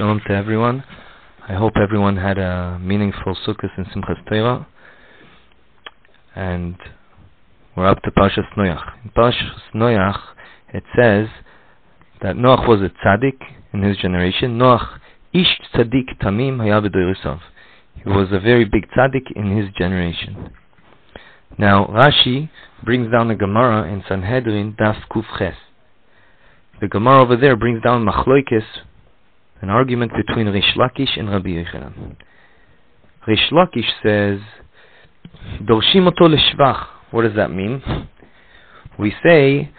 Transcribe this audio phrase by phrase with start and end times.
[0.00, 0.82] Shalom to everyone.
[1.46, 4.66] I hope everyone had a meaningful Sukkot and Simchas Torah.
[6.34, 6.74] And
[7.76, 8.82] we're up to Parshas Noach.
[9.04, 10.18] In Parshas Noach,
[10.72, 11.28] it says
[12.22, 13.42] that Noach was a tzaddik
[13.74, 14.58] in his generation.
[14.58, 15.00] Noach
[15.34, 17.40] ish tzaddik tamim hayab
[18.02, 20.48] He was a very big tzaddik in his generation.
[21.58, 22.48] Now Rashi
[22.82, 25.56] brings down the Gemara in Sanhedrin Daf Kuf Ches.
[26.80, 28.64] The Gemara over there brings down Machloikis
[29.60, 32.16] an argument between Rish Lakish and Rabbi Yochanan.
[33.26, 34.40] Rish Lakish says,
[35.62, 36.86] Dorshim oto leshvach.
[37.10, 37.82] What does that mean?
[38.98, 39.70] We say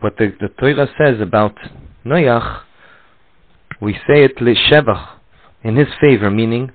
[0.00, 1.54] what the, the Torah says about
[2.04, 2.62] Noach,
[3.80, 5.08] we say it leshevach,
[5.62, 6.72] in his favor, meaning,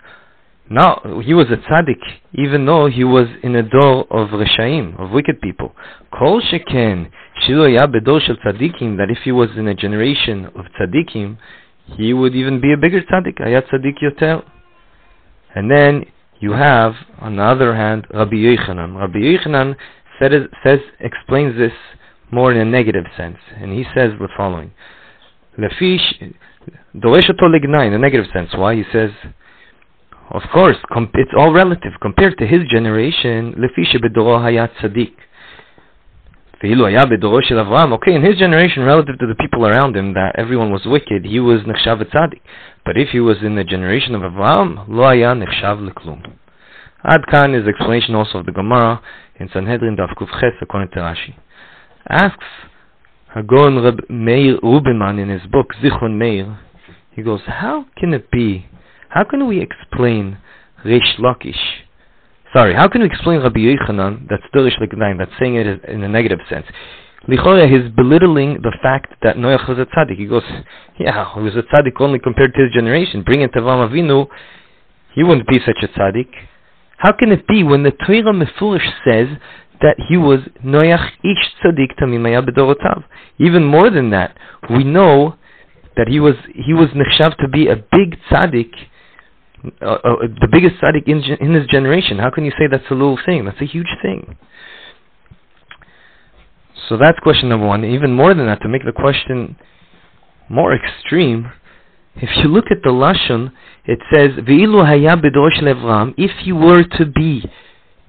[0.70, 2.02] no, he was a tzaddik,
[2.34, 5.74] even though he was in a dor of reshaim, of wicked people.
[6.18, 7.10] Kol sheken,
[7.44, 11.38] shilu bedor shel tzaddikim, that if he was in a generation of tzaddikim,
[11.96, 14.44] he would even be a bigger tzaddik, ayat tzaddik yotel.
[15.56, 16.06] And then
[16.40, 18.96] you have, on the other hand, Rabbi Yochanan.
[19.00, 19.76] Rabbi Yochanan
[20.20, 20.32] said,
[20.64, 21.72] says, explains this
[22.32, 24.72] more in a negative sense, and he says the following:
[25.58, 26.34] Lefish
[26.96, 28.50] doresh in a negative sense.
[28.54, 28.76] Why?
[28.76, 29.12] He says,
[30.32, 30.76] of course,
[31.14, 31.94] it's all relative.
[32.02, 35.14] Compared to his generation, lefish bedoro hayat tzaddik.
[36.64, 41.40] Okay, in his generation, relative to the people around him, that everyone was wicked, he
[41.40, 42.42] was nechshav tzaddik.
[42.84, 46.24] But if he was in the generation of Avraham, lo haya nechshav leklum.
[47.04, 47.22] Ad
[47.54, 49.02] is explanation also of the Gemara
[49.40, 51.36] in Sanhedrin Daf Kuf Ches according to Rashi.
[52.10, 52.44] Asks
[53.36, 56.60] Hagon Reb Meir Rubman in his book Zichron Meir,
[57.12, 58.66] he goes, how can it be?
[59.10, 60.40] How can we explain
[60.84, 61.84] Reish Lakish?
[62.54, 66.08] Sorry, how can we explain Rabbi Yochanan, that's Dorish Lekdaim, that's saying it in a
[66.08, 66.66] negative sense?
[67.28, 70.18] Lichora, he's belittling the fact that Noach was a tzaddik.
[70.18, 70.44] He goes,
[70.98, 73.22] yeah, he was a tzaddik only compared to his generation.
[73.24, 74.28] Bring it to Avraham Avinu,
[75.14, 76.30] he wouldn't be such a tzaddik.
[76.98, 79.28] How can it be when the Torah Mefurish says
[79.82, 83.04] that he was Noach ish tzaddik tamimaya bedorotav?
[83.40, 84.38] Even more than that,
[84.70, 85.36] we know
[85.98, 88.72] that he was he was nechshav to be a big tzaddik
[89.82, 92.20] uh, uh, the biggest tzaddik in, in his generation.
[92.20, 93.46] How can you say that's a little thing?
[93.46, 94.38] That's a huge thing.
[96.88, 97.84] So that's question number one.
[97.84, 99.56] Even more than that, to make the question
[100.48, 101.52] more extreme,
[102.16, 103.52] if you look at the lashon,
[103.86, 107.44] it says "Ve'ilu haya bedrosh levram." If you were to be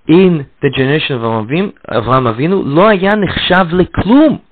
[0.06, 4.42] in the generation of Avraham Avinu, lo haya nechshav leklum.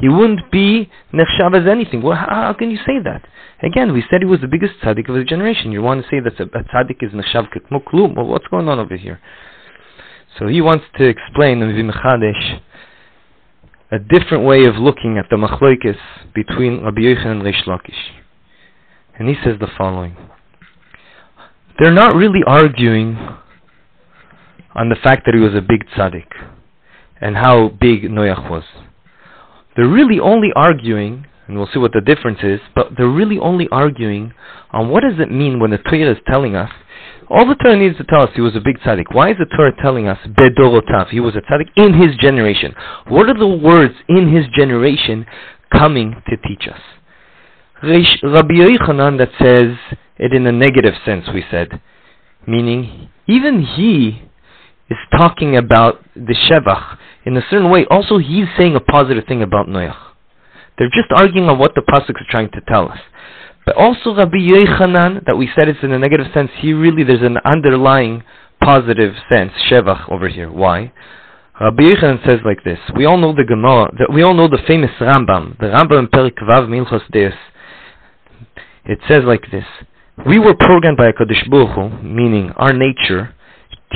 [0.00, 2.02] He wouldn't be nechshav as anything.
[2.02, 3.22] Well, how, how can you say that?
[3.62, 5.72] Again, we said he was the biggest tzaddik of his generation.
[5.72, 8.14] You want to say that a, a tzaddik is nechshav kekmo klum?
[8.14, 9.20] Well, what's going on over here?
[10.38, 12.60] So he wants to explain in Vimechadesh
[13.90, 15.96] a different way of looking at the machloikis
[16.34, 17.94] between Rabbi Yochanan and Reish Lakish.
[19.18, 20.14] And he says the following.
[21.78, 23.16] They're not really arguing
[24.74, 26.26] on the fact that he was a big tzaddik
[27.20, 28.64] and how big Noach was.
[29.76, 33.68] They're really only arguing and we'll see what the difference is, but they're really only
[33.70, 34.32] arguing
[34.72, 36.70] on what does it mean when the Torah is telling us,
[37.28, 39.12] all the Torah needs to tell us he was a big tzaddik.
[39.12, 42.74] Why is the Torah telling us bedorotav, he was a tzaddik in his generation?
[43.08, 45.26] What are the words in his generation
[45.72, 46.80] coming to teach us?
[47.82, 49.76] Rabbi Yochanan that says
[50.18, 51.80] it in a negative sense, we said,
[52.46, 54.25] meaning even he
[54.90, 57.86] is talking about the Shevach in a certain way.
[57.90, 59.96] Also, he's saying a positive thing about Noach.
[60.78, 62.98] They're just arguing on what the pasuk is trying to tell us.
[63.64, 67.22] But also Rabbi Yochanan, that we said it's in a negative sense, he really, there's
[67.22, 68.22] an underlying
[68.62, 70.50] positive sense, Shevach over here.
[70.52, 70.92] Why?
[71.60, 74.90] Rabbi Yochanan says like this, we all know the Gemara, we all know the famous
[75.00, 77.34] Rambam, the Rambam Perik Vav Hilchos Deus.
[78.84, 79.64] It says like this,
[80.26, 81.12] we were programmed by a
[81.50, 83.34] Baruch Hu, meaning our nature,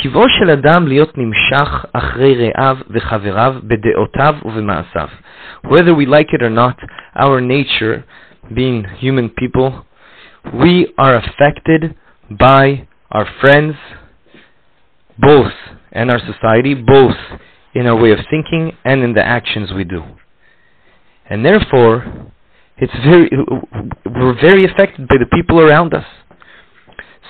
[0.04, 5.08] טבעו של אדם להיות נמשך אחרי רעיו וחבריו בדעותיו ובמעשיו.
[5.66, 6.78] Whether we like it or not,
[7.16, 8.04] our nature,
[8.54, 9.86] being human people,
[10.54, 11.96] we are affected
[12.30, 13.76] by our friends,
[15.18, 15.54] both,
[15.92, 17.18] and our society, both
[17.74, 20.04] in our way of thinking and in the actions we do.
[21.30, 21.94] And therefore,
[22.78, 23.30] it's very,
[24.06, 26.06] we're very affected by the people around us.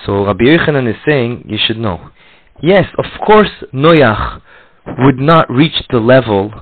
[0.04, 2.10] So Rabbi Yochanan is saying, you should know,
[2.61, 4.41] Yes, of course, Noach
[4.99, 6.53] would not reach the level.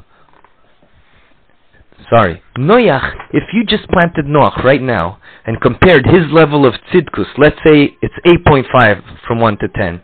[2.13, 7.28] Sorry, Noach, if you just planted Noach right now and compared his level of tzidkus,
[7.38, 10.01] let's say it's 8.5 from 1 to 10,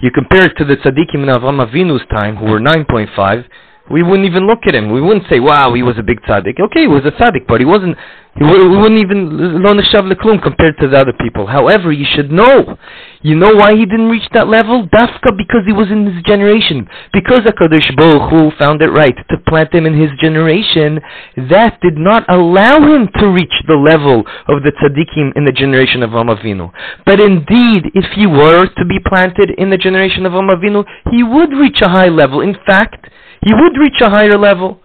[0.00, 3.44] you compare it to the tzaddikim in Avram Avinu's time, who were 9.5,
[3.90, 4.90] we wouldn't even look at him.
[4.90, 6.58] We wouldn't say, wow, he was a big tzaddik.
[6.58, 7.96] Okay, he was a tzaddik, but he wasn't,
[8.34, 11.46] he we wouldn't even lo neshav leklum compared to the other people.
[11.46, 12.76] However, you should know,
[13.22, 14.88] you know why he didn't reach that level?
[14.88, 16.88] Dafka because he was in his generation.
[17.12, 21.00] Because HaKadosh Baruch Hu found it right to plant him in his generation,
[21.48, 26.02] that did not allow him to reach the level of the tzaddikim in the generation
[26.02, 26.72] of Avinu.
[27.06, 31.52] But indeed, if he were to be planted in the generation of Avinu, he would
[31.52, 32.40] reach a high level.
[32.40, 33.08] In fact,
[33.46, 34.80] he would reach a higher level.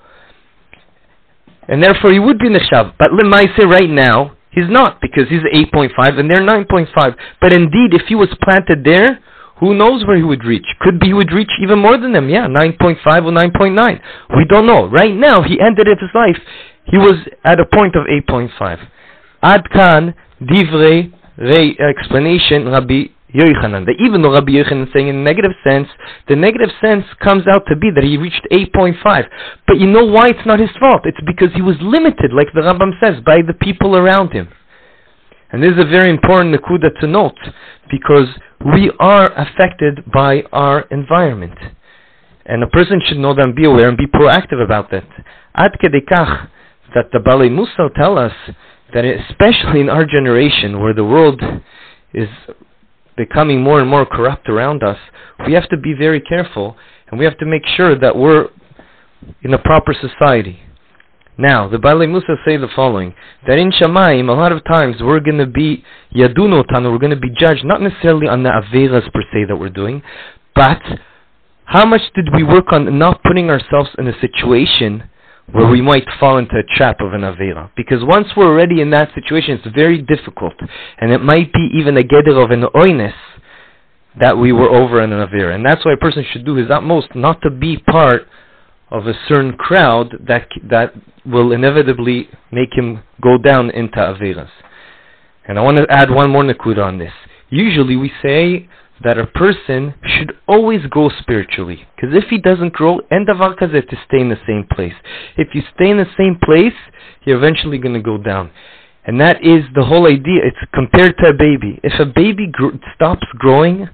[1.67, 2.93] And therefore he would be Neshav.
[2.99, 5.41] But Lemaise right now, he's not, because he's
[5.73, 7.15] 8.5 and they're 9.5.
[7.41, 9.19] But indeed, if he was planted there,
[9.59, 10.65] who knows where he would reach?
[10.79, 14.01] Could be he would reach even more than them, yeah, 9.5 or 9.9.
[14.37, 14.87] We don't know.
[14.87, 16.37] Right now, he ended his life.
[16.85, 18.87] He was at a point of 8.5.
[19.43, 21.13] Adkan divrei
[21.79, 23.85] explanation Rabbi Yochanan.
[23.85, 25.87] That even though Rabbi Yochanan is saying in a negative sense,
[26.27, 29.27] the negative sense comes out to be that he reached 8.5.
[29.67, 31.01] But you know why it's not his fault?
[31.05, 34.49] It's because he was limited, like the Rambam says, by the people around him.
[35.51, 37.39] And this is a very important nakuda to note,
[37.89, 38.27] because
[38.73, 41.57] we are affected by our environment.
[42.45, 45.05] And a person should know that and be aware and be proactive about that.
[45.55, 46.49] Ad kedekach,
[46.95, 48.33] that the Baalei Mussar tell us
[48.93, 51.41] that especially in our generation where the world
[52.13, 52.27] is
[53.25, 54.97] becoming more and more corrupt around us,
[55.45, 56.75] we have to be very careful
[57.07, 58.47] and we have to make sure that we're
[59.44, 60.59] in a proper society.
[61.38, 63.13] Now, the Baalei Mussar say the following,
[63.47, 65.83] that in Shamayim, a lot of times we're going to be
[66.15, 69.57] yaduno yadunotan, we're going to be judged not necessarily on the averas per se that
[69.57, 70.01] we're doing,
[70.56, 70.81] but
[71.65, 75.03] how much did we work on not putting ourselves in a situation
[75.51, 77.69] where we might fall into a trap of an Avera.
[77.75, 80.53] Because once we're already in that situation, it's very difficult.
[81.00, 83.13] And it might be even a Geder of an Oines
[84.19, 85.56] that we were over in an Avera.
[85.56, 88.27] And that's why a person should do his utmost not to be part
[88.89, 90.94] of a certain crowd that that
[91.25, 94.50] will inevitably make him go down into Averas.
[95.48, 97.13] And I want to add one more nakuda on this.
[97.50, 98.69] Usually we say
[99.03, 101.88] that a person should always grow spiritually.
[101.95, 104.94] Because if he doesn't grow, end of to stay in the same place.
[105.38, 106.77] If you stay in the same place,
[107.24, 108.51] you're eventually going to go down.
[109.06, 110.42] And that is the whole idea.
[110.44, 111.80] It's compared to a baby.
[111.83, 113.89] If a baby gr- stops growing,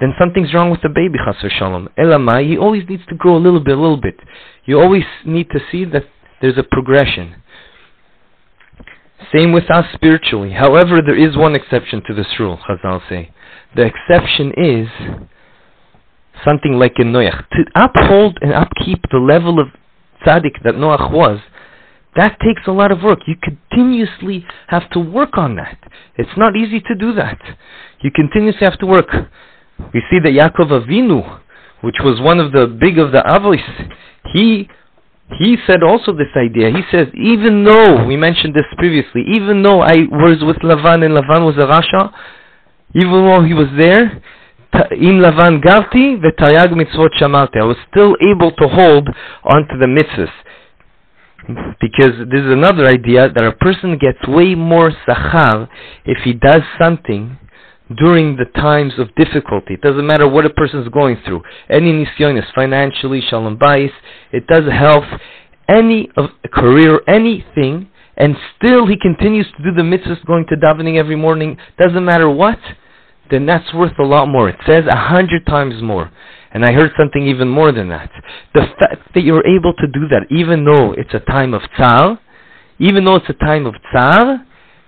[0.00, 1.88] then something's wrong with the baby, chas v'shalom.
[1.98, 4.18] Elamai, he always needs to grow a little bit, a little bit.
[4.64, 6.04] You always need to see that
[6.40, 7.36] there's a progression.
[9.34, 10.52] Same with us spiritually.
[10.52, 13.30] However, there is one exception to this rule, Chazal say.
[13.74, 14.88] The exception is
[16.44, 17.48] something like in Noach.
[17.50, 19.68] To uphold and upkeep the level of
[20.26, 21.40] tzaddik that Noach was,
[22.14, 23.20] that takes a lot of work.
[23.26, 25.78] You continuously have to work on that.
[26.16, 27.40] It's not easy to do that.
[28.02, 29.08] You continuously have to work.
[29.94, 31.40] We see that Yaakov Avinu,
[31.80, 33.58] which was one of the big of the Avos,
[34.34, 34.68] he
[35.38, 36.70] he said also this idea.
[36.70, 41.14] He says, even though we mentioned this previously, even though I was with Lavan and
[41.14, 42.12] Lavan was a Rasha,
[42.94, 44.22] even while he was there,
[44.92, 47.60] in Lavan Garti, v'taryag mitzvot shamarti.
[47.60, 49.08] I was still able to hold
[49.44, 50.30] onto the mitzvahs.
[51.80, 55.68] Because this is another idea that a person gets way more sachar
[56.04, 57.36] if he does something
[57.96, 59.74] during the times of difficulty.
[59.74, 61.42] It doesn't matter what a person is going through.
[61.70, 63.92] Any nisyonis, financially, shalom bayis,
[64.32, 65.04] it does health,
[65.68, 70.56] any of a career, anything, and still he continues to do the mitzvahs, going to
[70.56, 72.58] davening every morning, doesn't matter what,
[73.30, 74.48] then that's worth a lot more.
[74.48, 76.10] It says a hundred times more.
[76.52, 78.10] And I heard something even more than that.
[78.54, 82.20] The fact that you're able to do that, even though it's a time of tsar,
[82.78, 84.44] even though it's a time of tsar,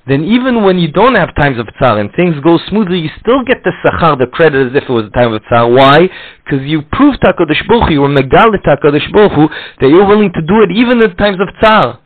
[0.07, 3.43] then even when you don't have times of tsar and things go smoothly, you still
[3.43, 5.71] get the sachar, the credit as if it was a time of tsar.
[5.71, 6.09] Why?
[6.45, 9.49] Because you proved HaKadosh Baruch Hu, you were megal HaKadosh Baruch Hu,
[9.81, 12.01] that you're willing to do it even in times of tsar.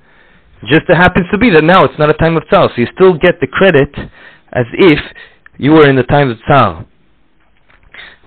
[0.70, 2.86] Just it happens to be that now it's not a time of tsar, so you
[2.94, 3.90] still get the credit
[4.52, 5.00] as if
[5.56, 6.86] you were in the time of tsar.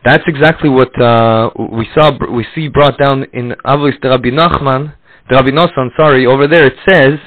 [0.04, 2.12] That's exactly what uh, we saw.
[2.34, 4.96] We see brought down in Avos Rabbi Nachman,
[5.30, 5.96] Rabbi Nosson.
[5.96, 7.20] Sorry, over there it says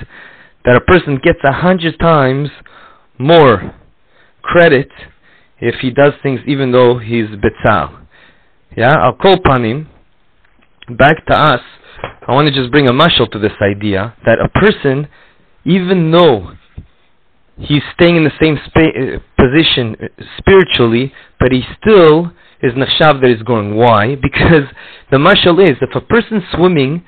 [0.65, 2.49] that a person gets a hundred times
[3.19, 3.75] more
[4.43, 4.91] credit
[5.61, 8.05] if he does things even though he's betzal.
[8.77, 9.89] Yeah, I'll call upon him.
[10.89, 11.61] Back to us,
[12.27, 15.09] I want to just bring a mashal to this idea that a person,
[15.65, 16.53] even though
[17.57, 23.21] he's staying in the same spa- uh, position uh, spiritually, but he still is nachshav
[23.21, 23.77] that is going.
[23.77, 24.17] Why?
[24.23, 24.65] Because
[25.11, 27.05] the mashal is, if a person's swimming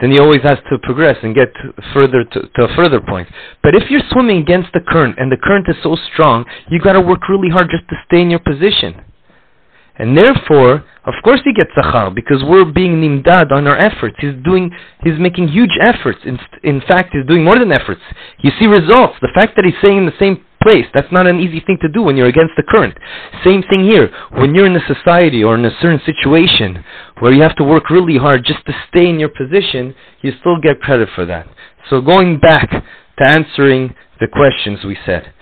[0.00, 1.48] then he always has to progress and get
[1.94, 3.28] further to, to a further point.
[3.62, 6.92] But if you're swimming against the current and the current is so strong, you got
[6.92, 9.02] to work really hard just to stay in your position.
[9.98, 14.14] And therefore, of course he gets sachar, because we're being nimdad on our efforts.
[14.20, 14.70] He's doing,
[15.02, 16.20] he's making huge efforts.
[16.24, 18.00] In, in fact, he's doing more than efforts.
[18.38, 19.14] You see results.
[19.20, 21.88] The fact that he's saying in the same place, that's not an easy thing to
[21.88, 22.96] do when you're against the current.
[23.44, 24.10] Same thing here.
[24.32, 26.84] When you're in a society or in a certain situation
[27.20, 30.60] where you have to work really hard just to stay in your position, you still
[30.60, 31.46] get credit for that.
[31.90, 35.32] So going back to answering the questions we said.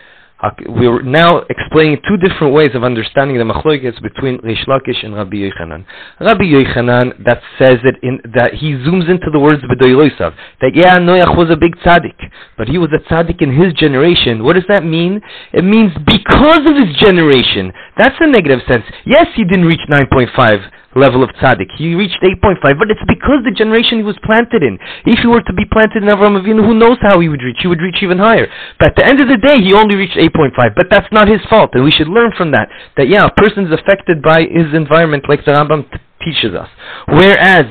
[0.68, 5.14] We are now explaining two different ways of understanding the machloikets between Reish Lakish and
[5.14, 5.86] Rabbi Yochanan.
[6.20, 10.98] Rabbi Yochanan that says it in that he zooms into the words B'doyloisav that yeah
[10.98, 12.20] Noach was a big tzaddik,
[12.58, 14.44] but he was a tzaddik in his generation.
[14.44, 15.22] What does that mean?
[15.54, 17.72] It means because of his generation.
[17.96, 18.84] That's a negative sense.
[19.06, 21.70] Yes, he didn't reach 9.5 level of tzaddik.
[21.76, 24.78] He reached 8.5, but it's because the generation he was planted in.
[25.04, 27.58] If he were to be planted in Avram Avinu, who knows how he would reach?
[27.60, 28.48] He would reach even higher.
[28.78, 30.74] But at the end of the day, he only reached 8.5.
[30.74, 32.68] But that's not his fault, and we should learn from that.
[32.96, 36.68] That yeah, a person is affected by his environment, like the Rambam t- teaches us.
[37.06, 37.66] Whereas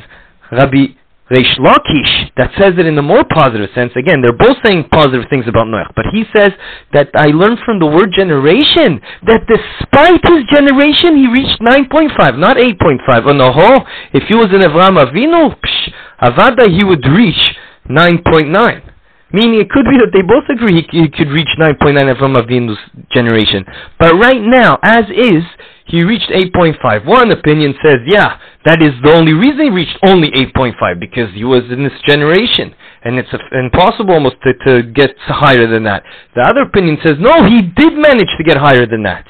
[0.51, 0.95] Rabbi
[1.31, 3.91] Reish Lakish, that says it in a more positive sense.
[3.97, 6.51] Again, they're both saying positive things about Noach, but he says
[6.93, 12.57] that I learned from the word generation that despite his generation, he reached 9.5, not
[12.57, 13.25] 8.5.
[13.25, 17.57] On the whole, if he was in Avram Avinu, psh, Avada, he would reach
[17.89, 18.94] 9.9.
[19.35, 22.79] Meaning it could be that they both agree he, could reach 9.9 Avram Avinu's
[23.11, 23.65] generation.
[23.99, 25.43] But right now, as is,
[25.85, 27.05] he reached 8.5.
[27.05, 31.43] One opinion says, yeah, that is the only reason he reached only 8.5, because he
[31.43, 32.73] was in this generation.
[33.03, 36.03] And it's impossible almost to, to get higher than that.
[36.33, 39.27] The other opinion says, no, he did manage to get higher than that.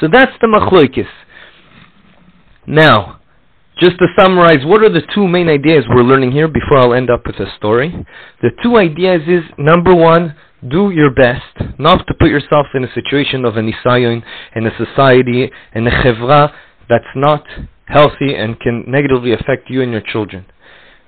[0.00, 1.08] So that's the machloikis.
[2.66, 3.20] Now,
[3.78, 7.10] just to summarize, what are the two main ideas we're learning here before I'll end
[7.10, 7.94] up with a story?
[8.40, 10.34] The two ideas is, number one,
[10.68, 14.22] do your best not to put yourself in a situation of a nisayon
[14.54, 16.52] in a society in a chevra
[16.88, 17.44] that's not
[17.86, 20.46] healthy and can negatively affect you and your children.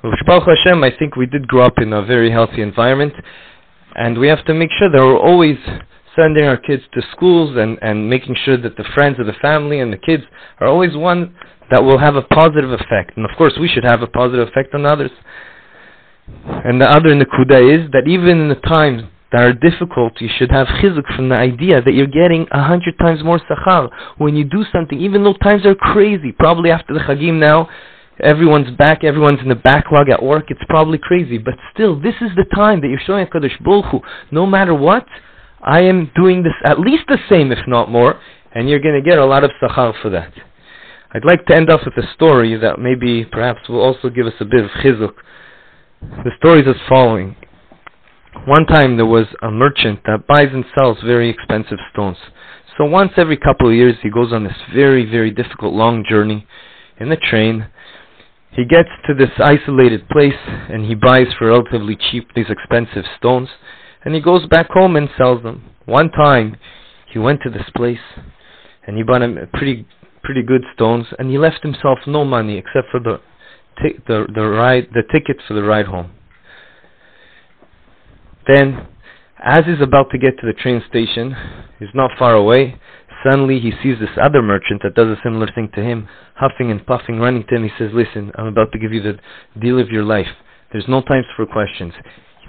[0.02, 3.14] Hashem, I think we did grow up in a very healthy environment,
[3.94, 5.56] and we have to make sure that we're always
[6.14, 9.80] sending our kids to schools and, and making sure that the friends of the family
[9.80, 10.22] and the kids
[10.60, 11.34] are always one
[11.70, 13.16] that will have a positive effect.
[13.16, 15.10] And of course, we should have a positive effect on others.
[16.46, 20.50] And the other Nakuda is that even in the times that are difficult, you should
[20.50, 24.44] have chizuk from the idea that you're getting a hundred times more sachar when you
[24.44, 26.32] do something, even though times are crazy.
[26.32, 27.68] Probably after the chagim now,
[28.22, 31.38] everyone's back, everyone's in the backlog at work, it's probably crazy.
[31.38, 35.06] But still, this is the time that you're showing HaKadosh Baruch Hu, no matter what,
[35.60, 38.20] I am doing this at least the same, if not more,
[38.52, 40.32] and you're going to get a lot of sachar for that.
[41.10, 44.34] I'd like to end off with a story that maybe, perhaps, will also give us
[44.40, 45.14] a bit of chizuk.
[46.02, 47.34] The story is as following.
[48.44, 52.18] One time there was a merchant that buys and sells very expensive stones.
[52.76, 56.46] So once every couple of years he goes on this very, very difficult long journey
[57.00, 57.66] in the train.
[58.52, 63.48] He gets to this isolated place and he buys for relatively cheap these expensive stones
[64.04, 65.64] and he goes back home and sells them.
[65.86, 66.56] One time
[67.10, 67.98] he went to this place
[68.86, 69.86] and he bought a pretty
[70.28, 73.18] pretty good stones and he left himself no money except for the
[73.80, 76.10] t- the the ride the ticket for the ride home.
[78.46, 78.86] Then,
[79.42, 81.34] as he's about to get to the train station,
[81.78, 82.78] he's not far away.
[83.24, 86.84] Suddenly, he sees this other merchant that does a similar thing to him, huffing and
[86.84, 87.62] puffing, running to him.
[87.64, 89.18] He says, Listen, I'm about to give you the
[89.58, 90.28] deal of your life.
[90.72, 91.94] There's no time for questions.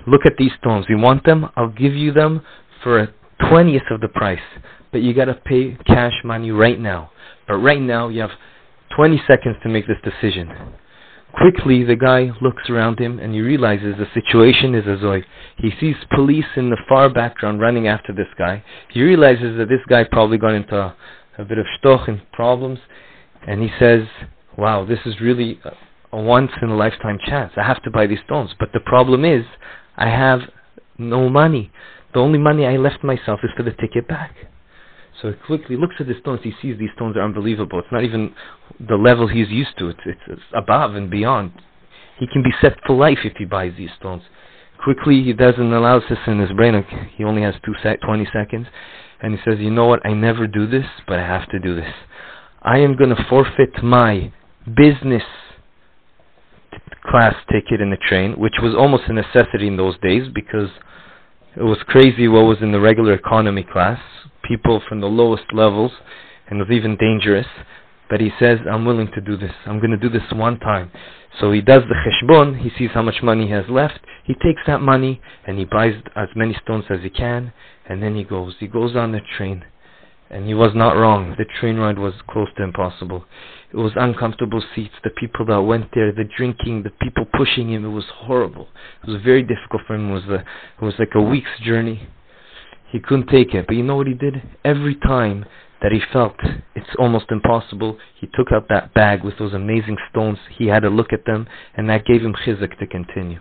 [0.05, 0.85] Look at these stones.
[0.89, 1.47] You want them?
[1.55, 2.41] I'll give you them
[2.83, 3.13] for a
[3.49, 4.47] twentieth of the price.
[4.91, 7.11] But you gotta pay cash money right now.
[7.49, 8.31] But right now, you have
[8.95, 10.53] 20 seconds to make this decision.
[11.33, 15.21] Quickly, the guy looks around him and he realizes the situation is a
[15.57, 18.63] He sees police in the far background running after this guy.
[18.89, 20.95] He realizes that this guy probably got into a,
[21.39, 22.79] a bit of shtoch and problems,
[23.47, 24.07] and he says,
[24.55, 27.53] "Wow, this is really a, a once in a lifetime chance.
[27.57, 29.45] I have to buy these stones, but the problem is,
[29.97, 30.41] I have
[30.99, 31.71] no money.
[32.13, 34.35] The only money I left myself is for the ticket back."
[35.21, 36.41] So he quickly looks at the stones.
[36.43, 37.79] He sees these stones are unbelievable.
[37.79, 38.33] It's not even
[38.79, 39.89] the level he's used to.
[39.89, 41.51] It's, it's, it's above and beyond.
[42.19, 44.23] He can be set for life if he buys these stones.
[44.83, 46.85] Quickly, he does an analysis in his brain.
[47.17, 48.67] He only has two sec- 20 seconds.
[49.21, 51.75] And he says, you know what, I never do this, but I have to do
[51.75, 51.93] this.
[52.61, 54.31] I am going to forfeit my
[54.65, 55.23] business
[57.05, 60.69] class ticket in the train, which was almost a necessity in those days because
[61.57, 63.99] it was crazy what was in the regular economy class
[64.49, 65.91] people from the lowest levels,
[66.49, 67.47] and was even dangerous.
[68.09, 69.53] But he says, I'm willing to do this.
[69.67, 70.91] I'm going to do this one time.
[71.39, 74.61] So he does the cheshbon, he sees how much money he has left, he takes
[74.65, 77.53] that money and he buys as many stones as he can,
[77.87, 78.55] and then he goes.
[78.59, 79.63] He goes on the train,
[80.31, 81.35] And he was not wrong.
[81.37, 83.25] The train ride was close to impossible.
[83.71, 87.85] It was uncomfortable seats, the people that went there, the drinking, the people pushing him.
[87.85, 88.67] It was horrible.
[89.03, 90.09] It was very difficult for him.
[90.09, 90.35] It was a,
[90.81, 92.07] it was like a week's journey.
[92.91, 93.67] He couldn't take it.
[93.67, 94.41] But you know what he did?
[94.65, 95.45] Every time
[95.81, 96.35] that he felt
[96.75, 100.37] it's almost impossible, he took out that bag with those amazing stones.
[100.57, 103.39] He had a look at them, and that gave him chizuk to continue.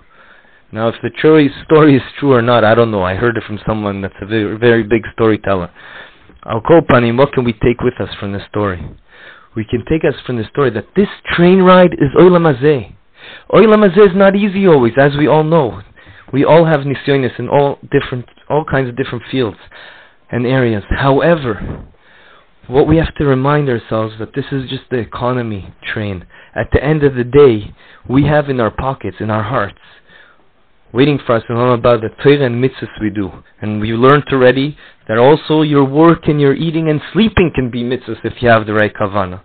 [0.70, 3.02] Now, if the story is true or not, I don't know.
[3.02, 5.70] I heard it from someone that's a very, very big storyteller.
[6.44, 8.86] Al Kolpanim, what can we take with us from this story?
[9.56, 12.94] We can take us from the story that this train ride is Olam Hazeh.
[13.50, 15.82] Olam Hazeh is not easy always, as we all know.
[16.32, 19.58] We all have nisyonis in all different, all kinds of different fields
[20.30, 20.84] and areas.
[20.90, 21.86] However,
[22.66, 26.26] what we have to remind ourselves that this is just the economy train.
[26.54, 27.74] At the end of the day,
[28.08, 29.78] we have in our pockets, in our hearts,
[30.92, 33.30] waiting for us to learn about the Torah and mitzvahs we do.
[33.62, 37.82] And we learned already that also your work and your eating and sleeping can be
[37.82, 39.42] mitzvahs if you have the right kavana.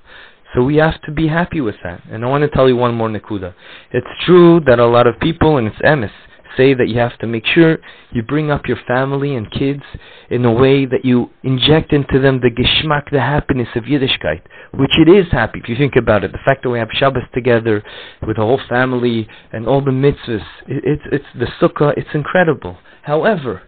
[0.54, 2.04] So we have to be happy with that.
[2.12, 3.54] And I want to tell you one more nekuda.
[3.92, 6.12] It's true that a lot of people, and it's emes,
[6.57, 7.77] say that you have to make sure
[8.12, 9.83] you bring up your family and kids
[10.29, 14.41] in a way that you inject into them the geschmack, the happiness of Yiddishkeit,
[14.74, 16.31] which it is happy if you think about it.
[16.31, 17.83] The fact that we have Shabbos together
[18.25, 22.77] with the whole family and all the mitzvahs, it, it's it's the sukkah, it's incredible.
[23.03, 23.63] However,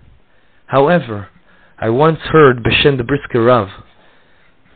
[0.68, 1.30] however,
[1.78, 3.70] I once heard Beshen the Brisker Rav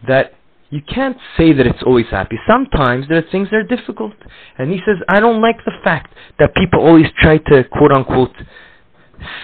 [0.08, 0.34] that
[0.70, 2.38] you can't say that it's always happy.
[2.48, 4.14] Sometimes there are things that are difficult.
[4.58, 8.36] And he says, I don't like the fact that people always try to, quote unquote,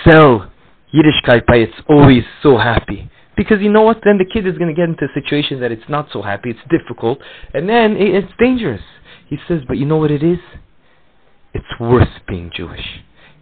[0.08, 0.52] sell
[0.94, 3.10] Yiddishkeit by it's always so happy.
[3.36, 4.02] Because you know what?
[4.04, 6.52] Then the kid is going to get into a situation that it's not so happy,
[6.52, 7.20] it's difficult,
[7.54, 8.82] and then it's dangerous.
[9.28, 10.40] He says, but you know what it is?
[11.54, 12.86] It's worth being Jewish.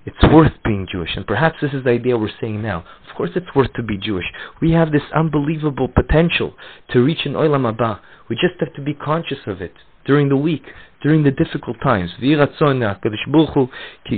[0.06, 1.16] It's worth being Jewish.
[1.16, 2.84] And perhaps this is the idea we're saying now.
[3.10, 4.26] Of course it's worth to be Jewish.
[4.62, 6.56] We have this unbelievable potential
[6.92, 8.00] to reach an Olam Haba.
[8.30, 9.74] We just have to be conscious of it
[10.06, 10.64] during the week,
[11.02, 12.12] during the difficult times.
[12.20, 12.36] Hu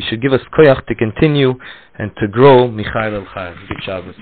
[0.09, 1.53] should give us koyach to continue
[1.99, 2.67] and to grow.
[2.67, 4.15] Michael El Good Shabbos.